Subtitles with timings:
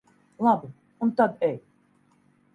[0.47, 0.69] Labi,
[1.03, 1.61] un tad ej.